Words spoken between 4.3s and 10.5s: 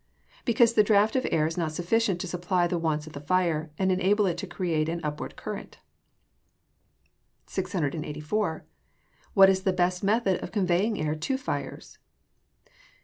to create an upward current. 684. _What is the best method